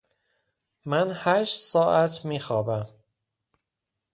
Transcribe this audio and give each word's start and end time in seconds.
من 0.85 1.11
هشت 1.15 1.59
ساعت 1.59 2.25
می 2.25 2.39
خوابم 2.39 2.87